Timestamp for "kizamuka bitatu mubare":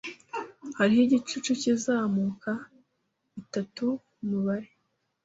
1.61-4.69